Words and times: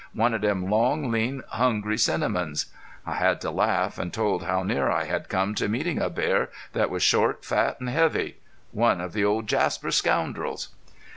"One 0.13 0.33
of 0.33 0.41
them 0.41 0.67
long, 0.67 1.11
lean, 1.11 1.43
hungry 1.49 1.95
cinnamons." 1.99 2.65
I 3.05 3.13
had 3.17 3.39
to 3.41 3.51
laugh, 3.51 3.99
and 3.99 4.11
told 4.11 4.41
how 4.41 4.63
near 4.63 4.89
I 4.89 5.03
had 5.03 5.29
come 5.29 5.53
to 5.53 5.69
meeting 5.69 6.01
a 6.01 6.09
bear 6.09 6.49
that 6.73 6.89
was 6.89 7.03
short, 7.03 7.45
fat, 7.45 7.79
and 7.79 7.87
heavy: 7.87 8.37
"One 8.71 8.99
of 8.99 9.13
the 9.13 9.23
old 9.23 9.45
Jasper 9.45 9.91
scoundrels!" 9.91 10.69